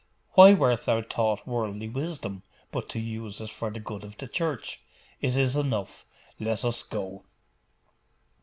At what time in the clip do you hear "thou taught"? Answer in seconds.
0.85-1.45